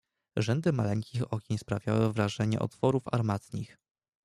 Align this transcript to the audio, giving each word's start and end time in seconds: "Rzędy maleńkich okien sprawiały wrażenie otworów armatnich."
"Rzędy 0.37 0.73
maleńkich 0.73 1.33
okien 1.33 1.57
sprawiały 1.57 2.13
wrażenie 2.13 2.59
otworów 2.59 3.03
armatnich." 3.11 3.77